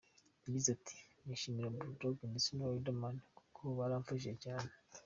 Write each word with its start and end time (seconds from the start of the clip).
Yagize 0.45 0.69
ati 0.77 0.95
“Nashimira 1.25 1.73
Bull 1.73 1.89
Dogg 1.99 2.17
ndetse 2.31 2.49
na 2.53 2.65
Riderman 2.71 3.17
kuko 3.37 3.61
baramfashije 3.77 4.33
cyane. 4.45 4.69